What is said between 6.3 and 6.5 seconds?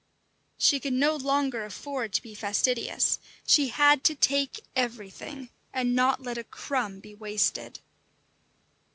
a